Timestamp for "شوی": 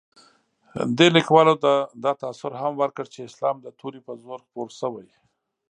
4.79-5.07